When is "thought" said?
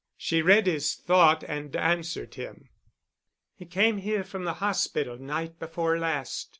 0.95-1.43